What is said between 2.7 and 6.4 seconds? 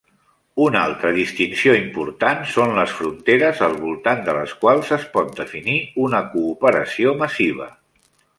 les fronteres al voltant de les quals es pot definir una